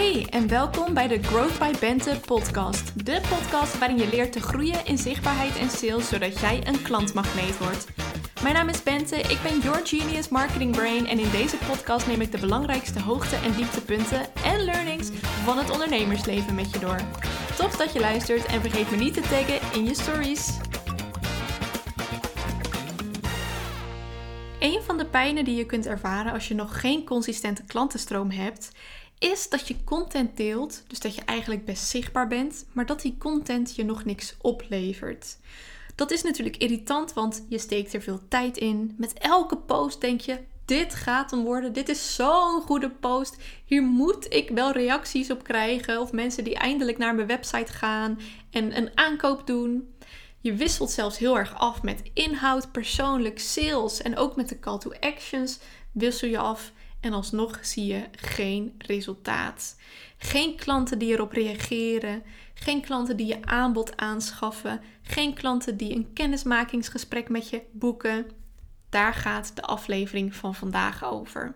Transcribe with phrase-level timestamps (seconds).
[0.00, 3.06] Hey en welkom bij de Growth by Bente podcast.
[3.06, 7.58] De podcast waarin je leert te groeien in zichtbaarheid en sales zodat jij een klantmagneet
[7.58, 7.86] wordt.
[8.42, 12.20] Mijn naam is Bente, ik ben your genius marketing brain en in deze podcast neem
[12.20, 15.10] ik de belangrijkste hoogte- en dieptepunten en learnings
[15.44, 17.00] van het ondernemersleven met je door.
[17.56, 20.58] Tof dat je luistert en vergeet me niet te taggen in je stories.
[24.60, 28.70] Een van de pijnen die je kunt ervaren als je nog geen consistente klantenstroom hebt,
[29.20, 33.16] is dat je content deelt, dus dat je eigenlijk best zichtbaar bent, maar dat die
[33.18, 35.38] content je nog niks oplevert.
[35.94, 38.94] Dat is natuurlijk irritant, want je steekt er veel tijd in.
[38.98, 41.72] Met elke post denk je: dit gaat hem worden.
[41.72, 43.36] Dit is zo'n goede post.
[43.64, 46.00] Hier moet ik wel reacties op krijgen.
[46.00, 48.18] Of mensen die eindelijk naar mijn website gaan
[48.50, 49.94] en een aankoop doen.
[50.40, 54.78] Je wisselt zelfs heel erg af met inhoud, persoonlijk, sales en ook met de call
[54.78, 55.58] to actions
[55.92, 59.76] wissel je af en alsnog zie je geen resultaat.
[60.18, 62.22] Geen klanten die erop reageren,
[62.54, 68.26] geen klanten die je aanbod aanschaffen, geen klanten die een kennismakingsgesprek met je boeken.
[68.88, 71.54] Daar gaat de aflevering van vandaag over.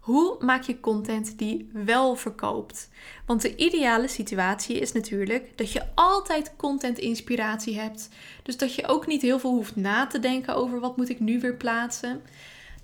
[0.00, 2.90] Hoe maak je content die wel verkoopt?
[3.26, 8.08] Want de ideale situatie is natuurlijk dat je altijd content inspiratie hebt.
[8.42, 11.20] Dus dat je ook niet heel veel hoeft na te denken over wat moet ik
[11.20, 12.22] nu weer plaatsen.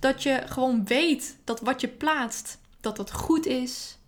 [0.01, 3.99] Dat je gewoon weet dat wat je plaatst, dat dat goed is.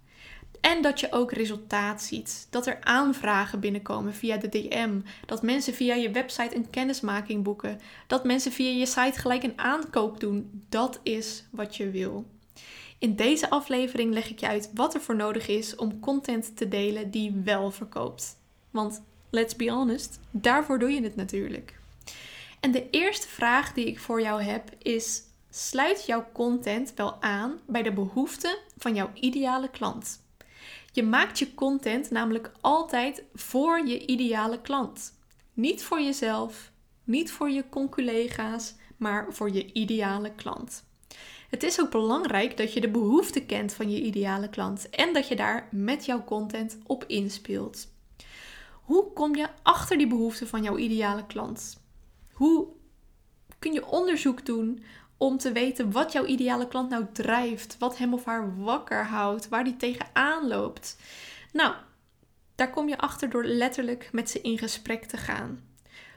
[0.61, 2.47] En dat je ook resultaat ziet.
[2.51, 5.01] Dat er aanvragen binnenkomen via de DM.
[5.27, 7.81] Dat mensen via je website een kennismaking boeken.
[8.07, 10.65] Dat mensen via je site gelijk een aankoop doen.
[10.69, 12.27] Dat is wat je wil.
[12.98, 16.69] In deze aflevering leg ik je uit wat er voor nodig is om content te
[16.69, 18.37] delen die wel verkoopt.
[18.70, 21.79] Want let's be honest, daarvoor doe je het natuurlijk.
[22.61, 25.23] En de eerste vraag die ik voor jou heb is:
[25.55, 30.20] sluit jouw content wel aan bij de behoeften van jouw ideale klant?
[30.92, 35.14] Je maakt je content namelijk altijd voor je ideale klant.
[35.53, 36.73] Niet voor jezelf,
[37.05, 40.85] niet voor je conculega's, maar voor je ideale klant.
[41.48, 45.29] Het is ook belangrijk dat je de behoeften kent van je ideale klant en dat
[45.29, 47.89] je daar met jouw content op inspeelt.
[48.83, 51.80] Hoe kom je achter die behoeften van jouw ideale klant?
[52.33, 52.69] Hoe
[53.58, 54.83] kun je onderzoek doen
[55.22, 59.48] om te weten wat jouw ideale klant nou drijft, wat hem of haar wakker houdt,
[59.48, 60.96] waar die tegenaan loopt?
[61.52, 61.74] Nou,
[62.55, 65.60] daar kom je achter door letterlijk met ze in gesprek te gaan.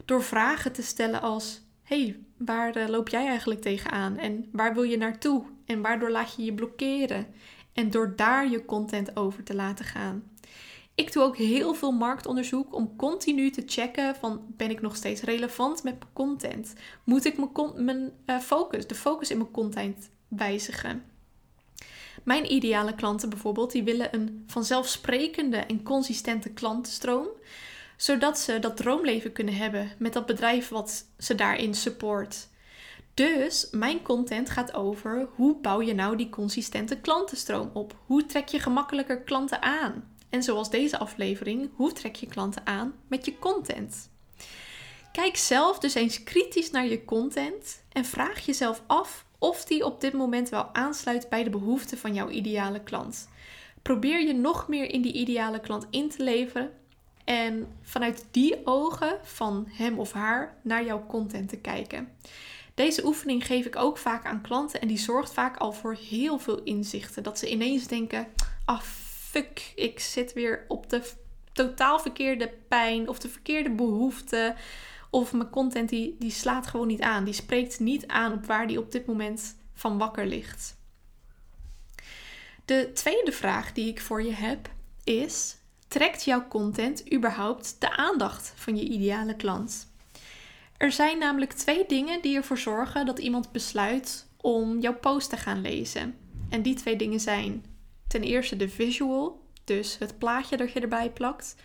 [0.05, 4.17] Door vragen te stellen als: hey, waar uh, loop jij eigenlijk tegenaan?
[4.17, 5.43] En waar wil je naartoe?
[5.66, 7.27] En waardoor laat je je blokkeren?
[7.73, 10.23] En door daar je content over te laten gaan.
[10.95, 15.22] Ik doe ook heel veel marktonderzoek om continu te checken van ben ik nog steeds
[15.22, 16.73] relevant met mijn content?
[17.03, 21.03] Moet ik mijn, mijn uh, focus, de focus in mijn content wijzigen?
[22.23, 27.28] Mijn ideale klanten bijvoorbeeld, die willen een vanzelfsprekende en consistente klantenstroom
[27.97, 32.47] zodat ze dat droomleven kunnen hebben met dat bedrijf wat ze daarin support.
[33.13, 37.95] Dus mijn content gaat over hoe bouw je nou die consistente klantenstroom op?
[38.05, 40.15] Hoe trek je gemakkelijker klanten aan?
[40.35, 44.09] En zoals deze aflevering, hoe trek je klanten aan met je content?
[45.12, 50.01] Kijk zelf dus eens kritisch naar je content en vraag jezelf af of die op
[50.01, 53.29] dit moment wel aansluit bij de behoeften van jouw ideale klant.
[53.81, 56.72] Probeer je nog meer in die ideale klant in te leveren
[57.23, 62.09] en vanuit die ogen van hem of haar naar jouw content te kijken.
[62.73, 66.40] Deze oefening geef ik ook vaak aan klanten en die zorgt vaak al voor heel
[66.40, 67.23] veel inzichten.
[67.23, 68.28] Dat ze ineens denken:
[68.66, 68.81] ah
[69.75, 71.12] ik zit weer op de
[71.56, 74.56] totaal verkeerde pijn of de verkeerde behoefte.
[75.09, 77.23] Of mijn content die, die slaat gewoon niet aan.
[77.23, 80.78] Die spreekt niet aan op waar die op dit moment van wakker ligt.
[82.66, 84.69] De tweede vraag die ik voor je heb
[85.03, 85.57] is:
[85.88, 89.94] trekt jouw content überhaupt de aandacht van je ideale klant?
[90.78, 95.38] Er zijn namelijk twee dingen die ervoor zorgen dat iemand besluit om jouw post te
[95.38, 96.17] gaan lezen.
[96.50, 97.66] En die twee dingen zijn
[98.07, 101.55] ten eerste de visual, dus het plaatje dat je erbij plakt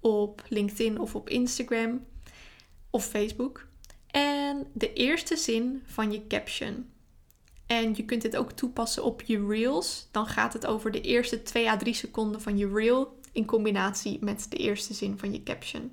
[0.00, 2.04] op LinkedIn of op Instagram
[2.90, 3.66] of Facebook.
[4.06, 6.90] En de eerste zin van je caption.
[7.66, 10.08] En je kunt dit ook toepassen op je reels.
[10.10, 14.18] Dan gaat het over de eerste 2 à 3 seconden van je reel in combinatie
[14.20, 15.92] met de eerste zin van je caption.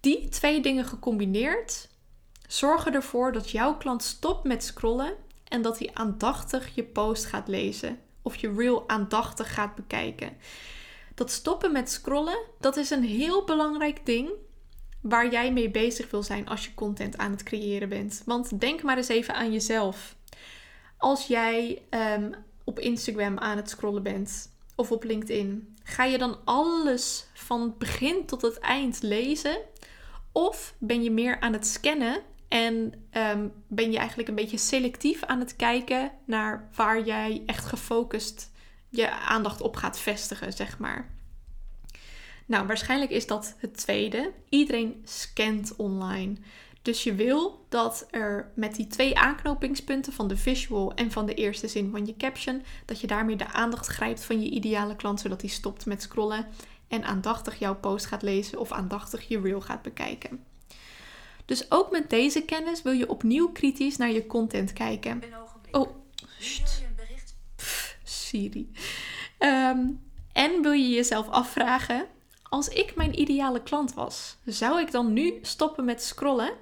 [0.00, 1.88] Die twee dingen gecombineerd
[2.48, 5.14] zorgen ervoor dat jouw klant stopt met scrollen
[5.48, 10.36] en dat hij aandachtig je post gaat lezen of je reel aandachtig gaat bekijken.
[11.14, 14.30] Dat stoppen met scrollen, dat is een heel belangrijk ding
[15.00, 18.22] waar jij mee bezig wil zijn als je content aan het creëren bent.
[18.26, 20.16] Want denk maar eens even aan jezelf.
[20.96, 22.32] Als jij ehm,
[22.64, 25.76] op Instagram aan het scrollen bent of op LinkedIn?
[25.82, 29.56] Ga je dan alles van het begin tot het eind lezen?
[30.32, 35.24] Of ben je meer aan het scannen en ehm, ben je eigenlijk een beetje selectief
[35.24, 38.50] aan het kijken naar waar jij echt gefocust
[38.88, 41.10] je aandacht op gaat vestigen, zeg maar?
[42.46, 44.32] Nou, waarschijnlijk is dat het tweede.
[44.48, 46.36] Iedereen scant online.
[46.82, 51.34] Dus je wil dat er met die twee aanknopingspunten van de visual en van de
[51.34, 55.20] eerste zin van je caption, dat je daarmee de aandacht grijpt van je ideale klant,
[55.20, 56.46] zodat hij stopt met scrollen
[56.88, 60.44] en aandachtig jouw post gaat lezen of aandachtig je reel gaat bekijken.
[61.50, 65.22] Dus ook met deze kennis wil je opnieuw kritisch naar je content kijken.
[65.70, 65.88] Oh,
[67.56, 68.70] Pff, Siri.
[69.38, 69.86] Ehm,
[70.32, 72.06] en wil je jezelf afvragen:
[72.42, 76.52] als ik mijn ideale klant was, zou ik dan nu stoppen met scrollen?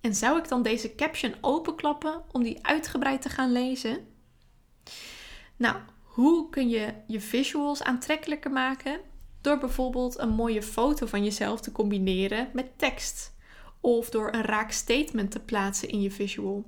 [0.00, 4.06] En zou ik dan deze caption openklappen om die uitgebreid te gaan lezen?
[5.56, 9.00] Nou, hoe kun je je visuals aantrekkelijker maken?
[9.40, 13.34] Door bijvoorbeeld een mooie foto van jezelf te combineren met tekst.
[13.86, 16.64] Of door een raak statement te plaatsen in je visual.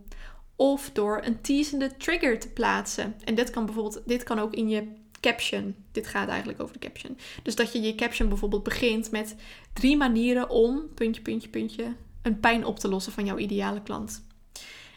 [0.57, 3.15] Of door een teasende trigger te plaatsen.
[3.25, 5.75] En dit kan bijvoorbeeld, dit kan ook in je caption.
[5.93, 7.19] Dit gaat eigenlijk over de caption.
[7.43, 9.37] Dus dat je je caption bijvoorbeeld begint met
[9.73, 14.25] drie manieren om, puntje, puntje, puntje, een pijn op te lossen van jouw ideale klant.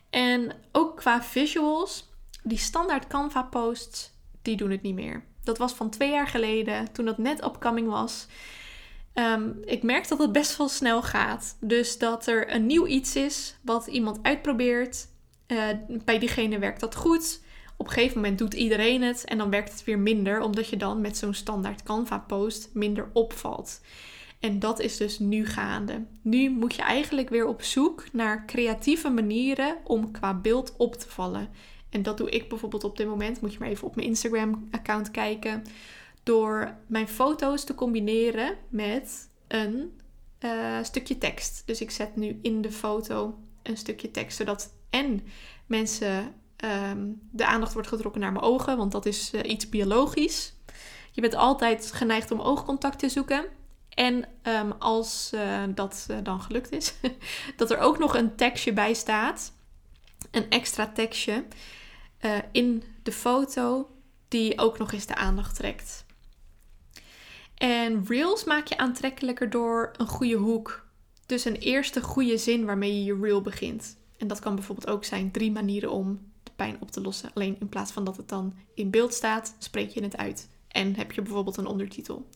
[0.10, 2.10] En ook qua visuals,
[2.44, 5.24] die standaard Canva posts, die doen het niet meer.
[5.44, 8.28] Dat was van twee jaar geleden, toen dat net upcoming was.
[9.13, 11.58] Ehm, ik merk dat het best wel snel gaat.
[11.60, 15.08] Dus dat er een nieuw iets is wat iemand uitprobeert.
[15.48, 15.68] Uh,
[16.06, 17.42] bij diegene werkt dat goed.
[17.78, 20.78] Op een gegeven moment doet iedereen het en dan werkt het weer minder, omdat je
[20.78, 23.81] dan met zo'n standaard Canva-post minder opvalt.
[24.40, 26.06] En dat is dus nu gaande.
[26.22, 31.10] Nu moet je eigenlijk weer op zoek naar creatieve manieren om qua beeld op te
[31.10, 31.50] vallen.
[31.90, 33.42] En dat doe ik bijvoorbeeld op dit moment.
[33.42, 35.63] Moet je maar even op mijn Instagram-account kijken.
[36.24, 40.00] Door mijn foto's te combineren met een
[40.40, 41.64] uh, stukje tekst.
[41.66, 45.22] Dus ik zet nu in de foto een stukje tekst, zodat en
[45.66, 50.54] mensen um, de aandacht wordt getrokken naar mijn ogen, want dat is uh, iets biologisch.
[51.12, 53.46] Je bent altijd geneigd om oogcontact te zoeken.
[53.90, 56.94] En um, als uh, dat dan gelukt is,
[57.58, 59.54] dat er ook nog een tekstje bij staat.
[60.32, 61.46] Een extra tekstje
[62.52, 63.90] in de foto
[64.28, 66.06] die ook nog eens de aandacht trekt.
[67.62, 70.88] En reels maak je aantrekkelijker door een goede hoek.
[71.25, 73.98] Dus een eerste goede zin waarmee je je reel begint.
[74.18, 77.31] En dat kan bijvoorbeeld ook zijn drie manieren om pijn op te lossen.
[77.34, 80.50] Alleen in plaats van dat het dan in beeld staat, spreek je het uit.
[80.68, 82.30] En heb je bijvoorbeeld een ondertitel.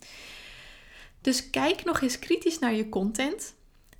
[1.21, 3.55] Dus kijk nog eens kritisch naar je content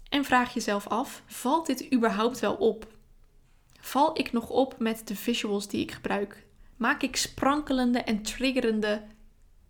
[0.09, 2.87] en vraag jezelf af: valt dit überhaupt wel op?
[3.79, 6.45] Val ik nog op met de visuals die ik gebruik?
[6.77, 9.01] Maak ik sprankelende en triggerende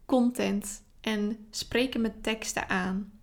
[0.05, 3.19] content en spreken met teksten aan?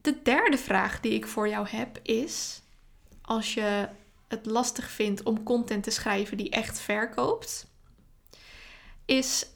[0.00, 2.62] De derde vraag die ik voor jou heb is:
[3.22, 3.88] als je
[4.28, 7.66] het lastig vindt om content te schrijven die echt verkoopt,
[9.04, 9.46] is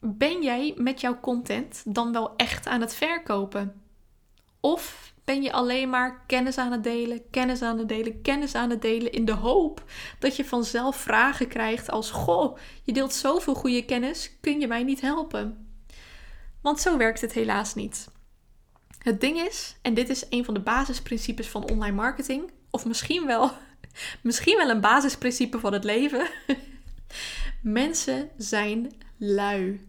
[0.00, 3.82] ben jij met jouw content dan wel echt aan het verkopen?
[4.60, 8.70] Of ben je alleen maar kennis aan het delen, kennis aan het delen, kennis aan
[8.70, 9.84] het delen in de hoop
[10.18, 14.82] dat je vanzelf vragen krijgt als: Goh, je deelt zoveel goede kennis, kun je mij
[14.82, 15.67] niet helpen?
[16.62, 18.08] Want zo werkt het helaas niet.
[18.98, 23.26] Het ding is, en dit is een van de basisprincipes van online marketing, of misschien
[23.26, 23.52] wel
[24.22, 26.28] Misschien wel een basisprincipe van het leven.
[27.62, 29.88] Mensen zijn lui.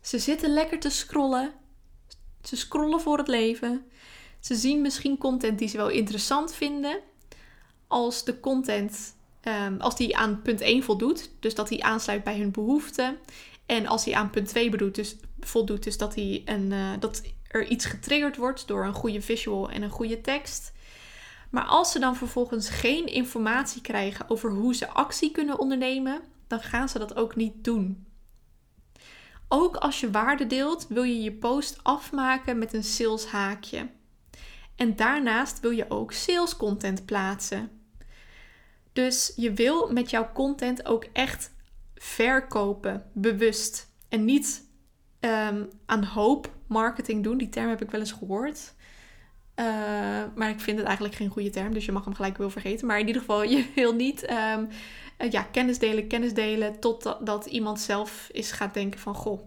[0.00, 1.52] Ze zitten lekker te scrollen.
[2.42, 3.86] Ze scrollen voor het leven.
[4.40, 7.00] Ze zien misschien content die ze wel interessant vinden.
[7.86, 12.38] Als de content, um, als die aan punt 1 voldoet, dus dat hij aansluit bij
[12.38, 13.18] hun behoeften.
[13.66, 17.22] En als hij aan punt 2 bedoelt, dus, voldoet, dus dat, hij een, uh, dat
[17.48, 20.72] er iets getriggerd wordt door een goede visual en een goede tekst.
[21.50, 26.60] Maar als ze dan vervolgens geen informatie krijgen over hoe ze actie kunnen ondernemen, dan
[26.60, 28.06] gaan ze dat ook niet doen.
[29.48, 33.88] Ook als je waarde deelt, wil je je post afmaken met een sales haakje.
[34.76, 37.70] En daarnaast wil je ook sales content plaatsen.
[38.92, 41.53] Dus je wil met jouw content ook echt
[42.04, 43.92] verkopen, bewust.
[44.08, 44.64] En niet
[45.20, 47.38] um, aan hoop marketing doen.
[47.38, 48.74] Die term heb ik wel eens gehoord.
[49.56, 49.66] Uh,
[50.34, 52.86] maar ik vind het eigenlijk geen goede term, dus je mag hem gelijk wel vergeten.
[52.86, 54.68] Maar in ieder geval, je wil niet um,
[55.30, 59.14] ja, kennis delen, kennis delen, totdat dat iemand zelf is gaat denken van...
[59.14, 59.40] Goh,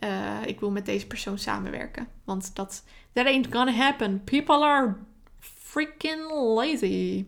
[0.00, 2.08] uh, ik wil met deze persoon samenwerken.
[2.24, 4.24] Want dat that ain't gonna happen.
[4.24, 4.96] People are
[5.38, 7.26] freaking lazy.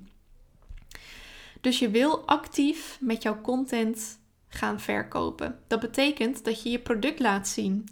[1.61, 4.23] Dus je wil actief met jouw content
[4.55, 5.59] gaan verkopen.
[5.67, 7.89] Dat betekent dat je je product laat zien.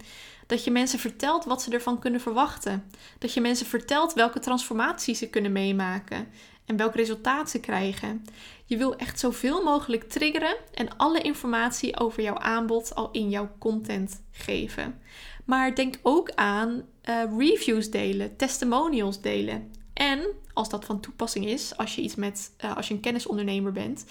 [0.46, 2.84] Dat je mensen vertelt wat ze ervan kunnen verwachten.
[3.18, 6.28] Dat je mensen vertelt welke transformaties ze kunnen meemaken
[6.66, 8.24] en welk resultaat ze krijgen.
[8.64, 13.50] Je wil echt zoveel mogelijk triggeren en alle informatie over jouw aanbod al in jouw
[13.58, 15.00] content geven.
[15.44, 19.70] Maar denk ook aan uh, reviews delen, testimonials delen.
[19.92, 23.72] En als dat van toepassing is, als je iets met, uh, als je een kennisondernemer
[23.72, 24.04] bent,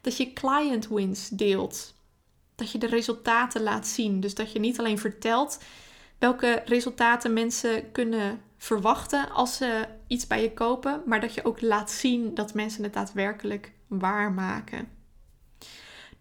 [0.00, 1.94] dat je client wins deelt.
[2.56, 4.20] Dat je de resultaten laat zien.
[4.20, 5.58] Dus dat je niet alleen vertelt
[6.18, 11.60] welke resultaten mensen kunnen verwachten als ze iets bij je kopen, maar dat je ook
[11.60, 14.88] laat zien dat mensen het daadwerkelijk waarmaken.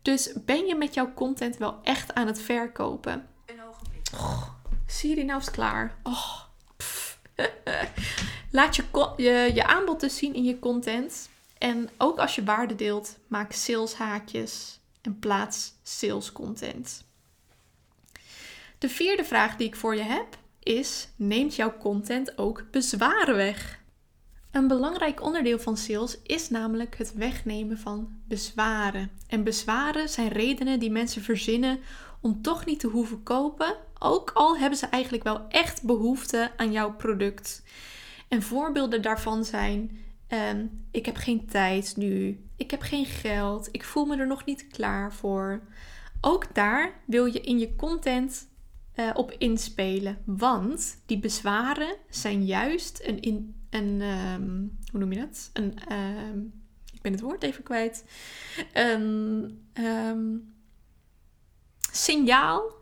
[0.02, 3.28] Dus ben je met jouw content wel echt aan het verkopen?
[3.46, 4.08] Een ogenblik.
[4.14, 4.48] Oh,
[4.86, 5.98] Siri, nou is klaar.
[6.04, 6.40] Oh,
[8.52, 8.84] Laat je,
[9.18, 11.30] je, je aanbod dus zien in je content.
[11.58, 17.06] En ook als je waarde deelt, maak saleshaakjes en plaats sales content.
[18.78, 23.84] De vierde vraag die ik voor je heb is: neemt jouw content ook bezwaren weg?
[24.52, 29.12] Een belangrijk onderdeel van sales is namelijk het wegnemen van bezwaren.
[29.28, 31.80] En bezwaren zijn redenen die mensen verzinnen
[32.22, 36.72] om toch niet te hoeven kopen, ook al hebben ze eigenlijk wel echt behoefte aan
[36.72, 37.64] jouw product.
[38.28, 43.84] En voorbeelden daarvan zijn: ehm, ik heb geen tijd nu, ik heb geen geld, ik
[43.84, 45.62] voel me er nog niet klaar voor.
[46.22, 48.48] Ook daar wil je in je content
[48.96, 55.20] uh, op inspelen, want die bezwaren zijn juist een, in, een um, hoe noem je
[55.20, 55.50] dat?
[55.54, 58.06] Een, um, ik ben het woord even kwijt.
[58.74, 59.64] Een
[61.92, 62.74] signaal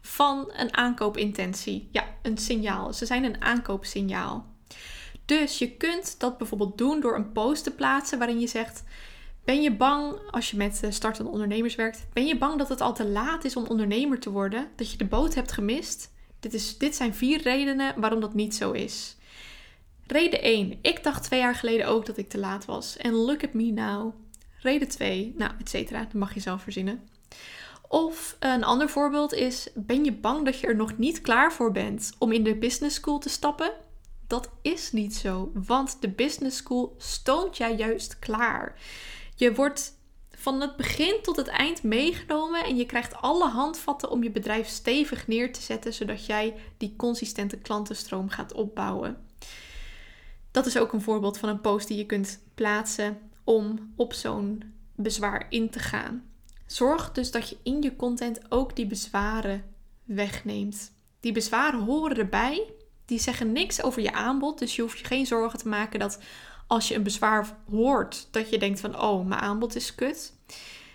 [0.00, 1.88] van een aankoopintentie.
[1.92, 2.92] Ja, een signaal.
[2.92, 4.51] Ze zijn een aankoopsignaal.
[5.40, 8.84] Dus je kunt dat bijvoorbeeld doen door een post te plaatsen waarin je zegt:
[9.44, 12.06] Ben je bang als je met startende ondernemers werkt?
[12.12, 14.68] Ben je bang dat het al te laat is om ondernemer te worden?
[14.76, 16.12] Dat je de boot hebt gemist?
[16.40, 19.16] Dit, is, dit zijn vier redenen waarom dat niet zo is.
[20.06, 20.78] Reden 1.
[20.82, 22.96] Ik dacht twee jaar geleden ook dat ik te laat was.
[22.96, 24.14] En look at me now.
[24.58, 25.34] Reden 2.
[25.36, 25.98] Nou, et cetera.
[25.98, 27.08] Dat mag je zelf verzinnen.
[27.88, 31.72] Of een ander voorbeeld is: ben je bang dat je er nog niet klaar voor
[31.72, 33.72] bent om in de business school te stappen?
[34.32, 38.80] Dat is niet zo, want de business school stoomt jij juist klaar.
[39.34, 39.98] Je wordt
[40.30, 44.68] van het begin tot het eind meegenomen en je krijgt alle handvatten om je bedrijf
[44.68, 49.26] stevig neer te zetten, zodat jij die consistente klantenstroom gaat opbouwen.
[50.50, 54.74] Dat is ook een voorbeeld van een post die je kunt plaatsen om op zo'n
[54.94, 56.30] bezwaar in te gaan.
[56.66, 59.64] Zorg dus dat je in je content ook die bezwaren
[60.04, 60.92] wegneemt.
[61.20, 62.72] Die bezwaren horen erbij.
[63.04, 64.58] Die zeggen niks over je aanbod.
[64.58, 66.18] Dus je hoeft je geen zorgen te maken dat
[66.66, 70.32] als je een bezwaar hoort, dat je denkt van oh, mijn aanbod is kut.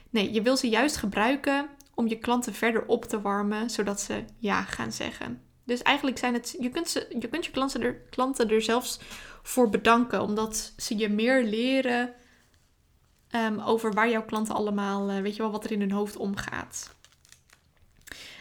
[0.10, 4.24] Nee, je wil ze juist gebruiken om je klanten verder op te warmen, zodat ze
[4.38, 5.42] ja gaan zeggen.
[5.64, 9.00] Dus eigenlijk zijn het, je kunt, ze, je, kunt je klanten er, klanten er zelfs
[9.44, 12.14] voor bedanken, omdat ze je meer leren
[13.30, 16.18] Ehm, over waar jouw klanten allemaal, uh, weet je wel, wat er in hun hoofd
[16.18, 16.96] omgaat.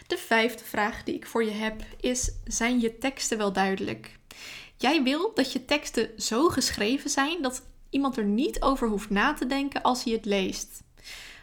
[0.07, 4.19] De vijfde vraag die ik voor je heb is: zijn je teksten wel duidelijk?
[4.77, 9.33] Jij wil dat je teksten zo geschreven zijn dat iemand er niet over hoeft na
[9.33, 10.83] te denken als hij het leest.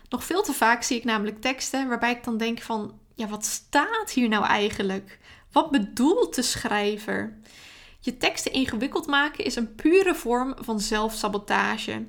[0.09, 3.44] Nog veel te vaak zie ik namelijk teksten waarbij ik dan denk van, ja, wat
[3.44, 5.18] staat hier nou eigenlijk?
[5.52, 7.38] Wat bedoelt de schrijver?
[8.00, 12.06] Je teksten ingewikkeld maken is een pure vorm van zelfsabotage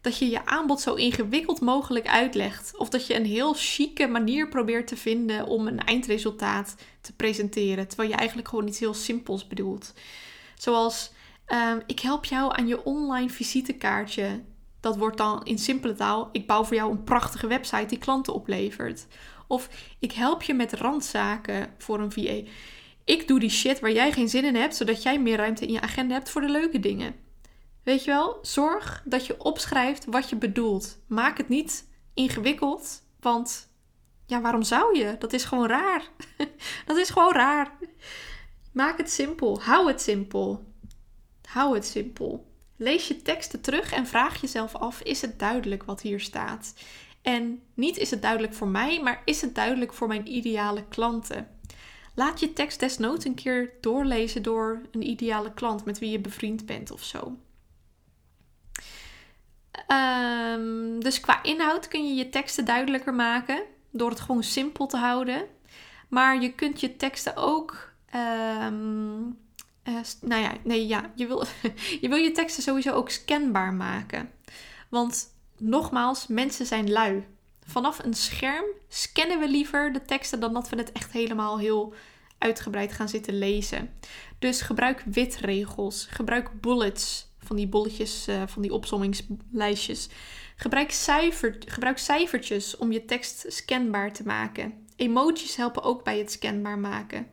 [0.00, 2.76] dat je je aanbod zo ingewikkeld mogelijk uitlegt.
[2.76, 7.88] Of dat je een heel chique manier probeert te vinden om een eindresultaat te presenteren.
[7.88, 9.94] Terwijl je eigenlijk gewoon iets heel simpels bedoelt.
[10.54, 11.12] Zoals,
[11.46, 14.42] ehm, ik help jou aan je online visitekaartje.
[14.80, 18.34] Dat wordt dan in simpele taal, ik bouw voor jou een prachtige website die klanten
[18.34, 19.06] oplevert.
[19.46, 22.50] Of ik help je met randzaken voor een VA.
[23.04, 25.72] Ik doe die shit waar jij geen zin in hebt, zodat jij meer ruimte in
[25.72, 27.27] je agenda hebt voor de leuke dingen.
[27.82, 30.98] Weet je wel, zorg dat je opschrijft wat je bedoelt.
[31.06, 33.68] Maak het niet ingewikkeld, want
[34.26, 35.16] ja, waarom zou je?
[35.18, 36.02] Dat is gewoon raar.
[36.86, 37.78] dat is gewoon raar.
[38.72, 39.62] Maak het simpel.
[39.62, 40.72] Hou het simpel.
[41.48, 42.52] Hou het simpel.
[42.76, 46.74] Lees je teksten terug en vraag jezelf af: is het duidelijk wat hier staat?
[47.22, 51.48] En niet is het duidelijk voor mij, maar is het duidelijk voor mijn ideale klanten?
[52.14, 56.66] Laat je tekst desnoods een keer doorlezen door een ideale klant met wie je bevriend
[56.66, 57.36] bent of zo.
[59.88, 64.96] Um, dus qua inhoud kun je je teksten duidelijker maken door het gewoon simpel te
[64.96, 65.46] houden.
[66.08, 67.92] Maar je kunt je teksten ook.
[68.14, 69.38] Um,
[69.84, 71.10] uh, nou ja, nee, ja.
[71.14, 71.44] Je wil,
[72.00, 74.30] je wil je teksten sowieso ook scanbaar maken.
[74.88, 77.26] Want nogmaals, mensen zijn lui.
[77.66, 81.94] Vanaf een scherm scannen we liever de teksten dan dat we het echt helemaal heel
[82.38, 83.90] uitgebreid gaan zitten lezen.
[84.38, 90.08] Dus gebruik witregels, gebruik bullets, van die bolletjes, uh, van die opsommingslijstjes.
[90.56, 94.86] Gebruik, cijfer, gebruik cijfertjes om je tekst scanbaar te maken.
[94.96, 97.26] Emojis helpen ook bij het scanbaar maken.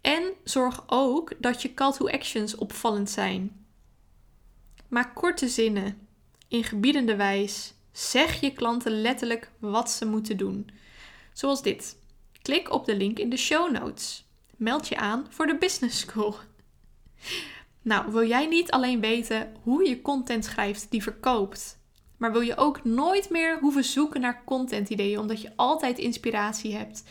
[0.00, 3.66] En zorg ook dat je call to actions opvallend zijn.
[4.88, 6.08] Maak korte zinnen,
[6.48, 7.74] in gebiedende wijs.
[7.92, 10.70] Zeg je klanten letterlijk wat ze moeten doen.
[11.32, 11.96] Zoals dit.
[12.42, 14.24] Klik op de link in de show notes.
[14.56, 16.36] Meld je aan voor de Business School.
[17.82, 21.78] Nou, wil jij niet alleen weten hoe je content schrijft die verkoopt,
[22.16, 27.04] maar wil je ook nooit meer hoeven zoeken naar contentideeën omdat je altijd inspiratie hebt?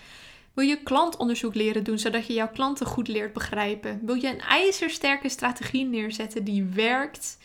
[0.54, 4.00] Wil je klantonderzoek leren doen zodat je jouw klanten goed leert begrijpen?
[4.06, 7.38] Wil je een ijzersterke strategie neerzetten die werkt?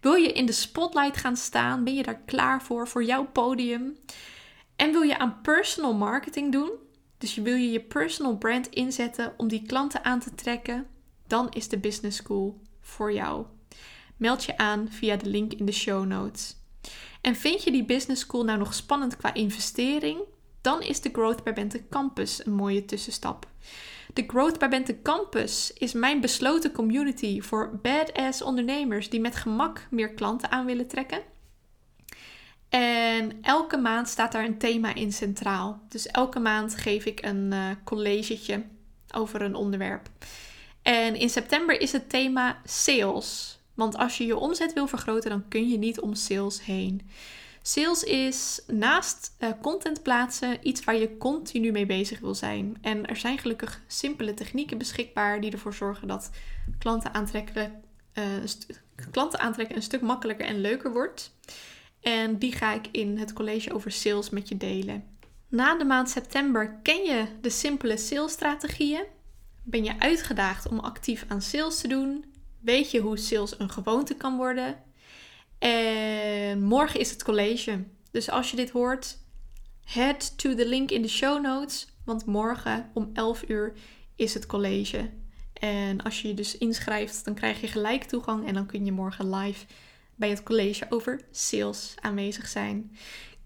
[0.00, 1.84] Wil je in de spotlight gaan staan?
[1.84, 3.96] Ben je daar klaar voor, voor jouw podium?
[4.76, 6.70] En wil je aan personal marketing doen?
[7.18, 10.86] Dus wil je je personal brand inzetten om die klanten aan te trekken?
[11.30, 13.46] Dan is de Business School voor jou.
[14.16, 16.56] Meld je aan via de link in de show notes.
[17.20, 20.20] En vind je die Business School nou nog spannend qua investering?
[20.60, 23.46] Dan is de Growth bij Bente Campus een mooie tussenstap.
[24.14, 29.86] De Growth bij Bente Campus is mijn besloten community voor badass ondernemers die met gemak
[29.90, 31.22] meer klanten aan willen trekken.
[32.68, 35.80] En elke maand staat daar een thema in centraal.
[35.88, 38.58] Dus elke maand geef ik een uh,
[39.14, 40.08] over een onderwerp.
[40.90, 43.58] En in september is het thema sales.
[43.74, 47.10] Want als je je omzet wil vergroten, dan kun je niet om sales heen.
[47.62, 52.76] Sales is naast uh, content plaatsen iets waar je continu mee bezig wil zijn.
[52.80, 56.30] En er zijn gelukkig simpele technieken beschikbaar die ervoor zorgen dat
[56.78, 57.82] klanten aantrekken,
[58.14, 58.24] uh,
[59.10, 61.34] klanten aantrekken een stuk makkelijker en leuker wordt.
[62.00, 65.04] En die ga ik in het college over sales met je delen.
[65.48, 69.04] Na de maand september ken je de simpele salesstrategieën.
[69.70, 72.24] Ben je uitgedaagd om actief aan sales te doen?
[72.60, 74.82] Weet je hoe sales een gewoonte kan worden?
[75.58, 77.84] En morgen is het college.
[78.10, 79.18] Dus als je dit hoort,
[79.84, 81.86] head to the link in de show notes.
[82.04, 83.72] Want morgen om 11 uur
[84.16, 85.10] is het college.
[85.52, 88.46] En als je je dus inschrijft, dan krijg je gelijk toegang.
[88.46, 89.66] En dan kun je morgen live
[90.14, 92.96] bij het college over sales aanwezig zijn.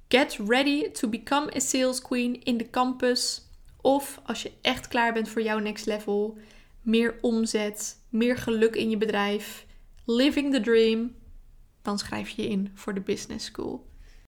[0.09, 3.43] Get ready to become a sales queen in de campus.
[3.85, 6.39] Of als je echt klaar bent voor jouw next level,
[6.83, 9.67] meer omzet, meer geluk in je bedrijf,
[10.05, 11.15] living the dream,
[11.83, 13.87] dan schrijf je je in voor de Business School.